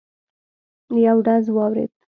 [1.05, 1.91] یو ډز واورېد.